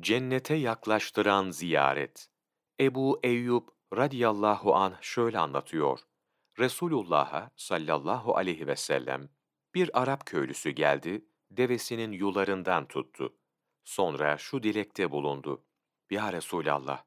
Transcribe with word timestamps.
Cennete 0.00 0.54
yaklaştıran 0.54 1.50
ziyaret. 1.50 2.28
Ebu 2.80 3.20
Eyyub 3.22 3.68
radıyallahu 3.96 4.74
anh 4.74 5.02
şöyle 5.02 5.38
anlatıyor. 5.38 6.00
Resulullah'a 6.58 7.50
sallallahu 7.56 8.36
aleyhi 8.36 8.66
ve 8.66 8.76
sellem 8.76 9.28
bir 9.74 10.02
Arap 10.02 10.26
köylüsü 10.26 10.70
geldi, 10.70 11.24
devesinin 11.50 12.12
yularından 12.12 12.88
tuttu. 12.88 13.36
Sonra 13.84 14.38
şu 14.38 14.62
dilekte 14.62 15.10
bulundu. 15.10 15.64
Ya 16.10 16.32
Resulallah, 16.32 17.02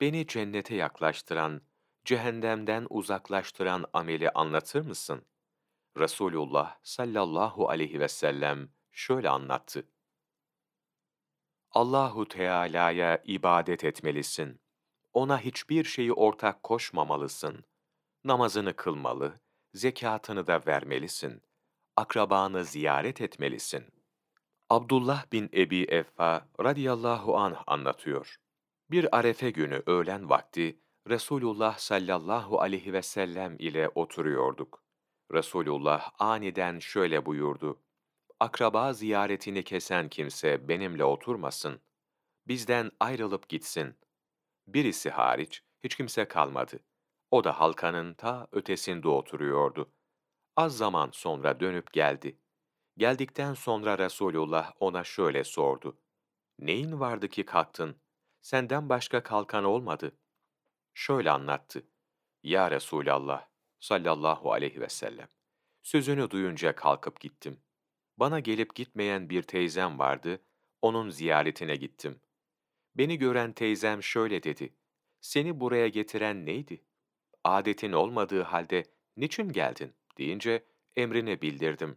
beni 0.00 0.26
cennete 0.26 0.74
yaklaştıran, 0.74 1.62
cehennemden 2.04 2.86
uzaklaştıran 2.90 3.84
ameli 3.92 4.30
anlatır 4.30 4.86
mısın? 4.86 5.26
Resulullah 5.98 6.78
sallallahu 6.82 7.68
aleyhi 7.68 8.00
ve 8.00 8.08
sellem 8.08 8.68
şöyle 8.92 9.28
anlattı. 9.28 9.93
Allahu 11.74 12.28
Teala'ya 12.28 13.22
ibadet 13.24 13.84
etmelisin. 13.84 14.60
Ona 15.12 15.40
hiçbir 15.40 15.84
şeyi 15.84 16.12
ortak 16.12 16.62
koşmamalısın. 16.62 17.64
Namazını 18.24 18.76
kılmalı, 18.76 19.40
zekatını 19.72 20.46
da 20.46 20.62
vermelisin. 20.66 21.42
Akrabanı 21.96 22.64
ziyaret 22.64 23.20
etmelisin. 23.20 23.84
Abdullah 24.70 25.32
bin 25.32 25.50
Ebi 25.54 25.82
Effa 25.82 26.48
radıyallahu 26.60 27.36
anh 27.36 27.62
anlatıyor. 27.66 28.36
Bir 28.90 29.18
arefe 29.18 29.50
günü 29.50 29.82
öğlen 29.86 30.30
vakti 30.30 30.78
Resulullah 31.08 31.78
sallallahu 31.78 32.60
aleyhi 32.60 32.92
ve 32.92 33.02
sellem 33.02 33.56
ile 33.58 33.88
oturuyorduk. 33.94 34.82
Resulullah 35.32 36.10
aniden 36.18 36.78
şöyle 36.78 37.26
buyurdu. 37.26 37.80
Akraba 38.40 38.92
ziyaretini 38.92 39.64
kesen 39.64 40.08
kimse 40.08 40.68
benimle 40.68 41.04
oturmasın. 41.04 41.80
Bizden 42.46 42.90
ayrılıp 43.00 43.48
gitsin. 43.48 43.98
Birisi 44.66 45.10
hariç 45.10 45.62
hiç 45.84 45.96
kimse 45.96 46.28
kalmadı. 46.28 46.80
O 47.30 47.44
da 47.44 47.60
halkanın 47.60 48.14
ta 48.14 48.48
ötesinde 48.52 49.08
oturuyordu. 49.08 49.92
Az 50.56 50.76
zaman 50.76 51.10
sonra 51.12 51.60
dönüp 51.60 51.92
geldi. 51.92 52.38
Geldikten 52.96 53.54
sonra 53.54 53.98
Resulullah 53.98 54.72
ona 54.80 55.04
şöyle 55.04 55.44
sordu. 55.44 55.98
Neyin 56.58 57.00
vardı 57.00 57.28
ki 57.28 57.44
kalktın? 57.44 58.00
Senden 58.42 58.88
başka 58.88 59.22
kalkan 59.22 59.64
olmadı. 59.64 60.18
Şöyle 60.94 61.30
anlattı. 61.30 61.86
Ya 62.42 62.70
Resulallah 62.70 63.48
sallallahu 63.80 64.52
aleyhi 64.52 64.80
ve 64.80 64.88
sellem. 64.88 65.28
Sözünü 65.82 66.30
duyunca 66.30 66.74
kalkıp 66.74 67.20
gittim. 67.20 67.60
Bana 68.16 68.40
gelip 68.40 68.74
gitmeyen 68.74 69.30
bir 69.30 69.42
teyzem 69.42 69.98
vardı, 69.98 70.42
onun 70.82 71.10
ziyaretine 71.10 71.76
gittim. 71.76 72.20
Beni 72.94 73.18
gören 73.18 73.52
teyzem 73.52 74.02
şöyle 74.02 74.42
dedi. 74.42 74.74
Seni 75.20 75.60
buraya 75.60 75.88
getiren 75.88 76.46
neydi? 76.46 76.84
Adetin 77.44 77.92
olmadığı 77.92 78.42
halde 78.42 78.84
niçin 79.16 79.48
geldin? 79.52 79.94
deyince 80.18 80.64
emrini 80.96 81.42
bildirdim. 81.42 81.96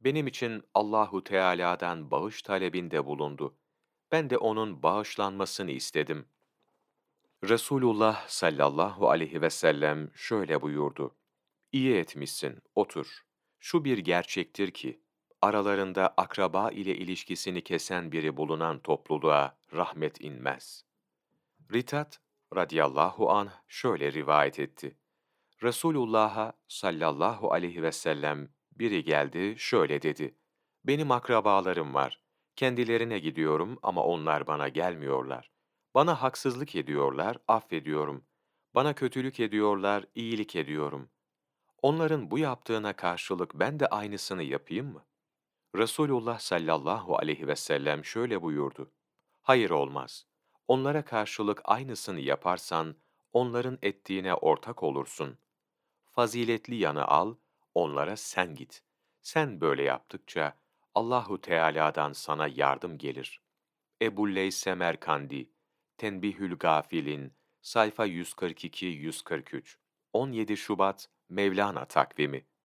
Benim 0.00 0.26
için 0.26 0.62
Allahu 0.74 1.24
Teala'dan 1.24 2.10
bağış 2.10 2.42
talebinde 2.42 3.06
bulundu. 3.06 3.58
Ben 4.12 4.30
de 4.30 4.38
onun 4.38 4.82
bağışlanmasını 4.82 5.70
istedim. 5.70 6.28
Resulullah 7.44 8.28
sallallahu 8.28 9.10
aleyhi 9.10 9.42
ve 9.42 9.50
sellem 9.50 10.10
şöyle 10.14 10.62
buyurdu. 10.62 11.16
İyi 11.72 11.96
etmişsin, 11.96 12.62
otur. 12.74 13.24
Şu 13.58 13.84
bir 13.84 13.98
gerçektir 13.98 14.70
ki, 14.70 15.00
aralarında 15.44 16.14
akraba 16.16 16.70
ile 16.70 16.96
ilişkisini 16.96 17.64
kesen 17.64 18.12
biri 18.12 18.36
bulunan 18.36 18.78
topluluğa 18.78 19.56
rahmet 19.74 20.20
inmez. 20.20 20.84
Ritat 21.72 22.20
radıyallahu 22.56 23.30
anh 23.30 23.50
şöyle 23.68 24.12
rivayet 24.12 24.60
etti. 24.60 24.96
Resulullah'a 25.62 26.52
sallallahu 26.68 27.52
aleyhi 27.52 27.82
ve 27.82 27.92
sellem 27.92 28.48
biri 28.72 29.04
geldi 29.04 29.54
şöyle 29.58 30.02
dedi. 30.02 30.34
Benim 30.84 31.10
akrabalarım 31.10 31.94
var. 31.94 32.20
Kendilerine 32.56 33.18
gidiyorum 33.18 33.78
ama 33.82 34.04
onlar 34.04 34.46
bana 34.46 34.68
gelmiyorlar. 34.68 35.50
Bana 35.94 36.22
haksızlık 36.22 36.76
ediyorlar, 36.76 37.36
affediyorum. 37.48 38.24
Bana 38.74 38.94
kötülük 38.94 39.40
ediyorlar, 39.40 40.04
iyilik 40.14 40.56
ediyorum. 40.56 41.08
Onların 41.82 42.30
bu 42.30 42.38
yaptığına 42.38 42.92
karşılık 42.92 43.54
ben 43.54 43.80
de 43.80 43.86
aynısını 43.86 44.42
yapayım 44.42 44.92
mı? 44.92 45.04
Resulullah 45.74 46.38
sallallahu 46.38 47.16
aleyhi 47.16 47.48
ve 47.48 47.56
sellem 47.56 48.04
şöyle 48.04 48.42
buyurdu. 48.42 48.92
Hayır 49.42 49.70
olmaz. 49.70 50.26
Onlara 50.68 51.04
karşılık 51.04 51.60
aynısını 51.64 52.20
yaparsan, 52.20 52.96
onların 53.32 53.78
ettiğine 53.82 54.34
ortak 54.34 54.82
olursun. 54.82 55.38
Faziletli 56.04 56.74
yanı 56.74 57.04
al, 57.04 57.34
onlara 57.74 58.16
sen 58.16 58.54
git. 58.54 58.82
Sen 59.22 59.60
böyle 59.60 59.82
yaptıkça 59.82 60.58
Allahu 60.94 61.40
Teala'dan 61.40 62.12
sana 62.12 62.48
yardım 62.48 62.98
gelir. 62.98 63.40
Ebu 64.02 64.34
Leys 64.34 64.56
Semerkandi, 64.56 65.50
Tenbihül 65.98 66.56
Gafilin, 66.56 67.32
sayfa 67.62 68.06
142-143, 68.06 69.76
17 70.12 70.56
Şubat 70.56 71.08
Mevlana 71.28 71.84
takvimi 71.84 72.46